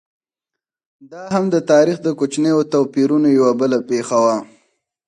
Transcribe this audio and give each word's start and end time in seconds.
دا 1.11 1.21
هم 1.33 1.45
د 1.53 1.57
تاریخ 1.71 1.97
د 2.03 2.07
کوچنیو 2.19 2.59
توپیرونو 2.71 3.29
یوه 3.39 3.51
بله 3.61 3.77
پېښه 3.89 4.17
وه. 4.23 4.37